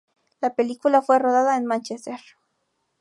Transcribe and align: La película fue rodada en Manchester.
La 0.41 0.55
película 0.55 1.03
fue 1.03 1.19
rodada 1.19 1.55
en 1.57 1.67
Manchester. 1.67 2.21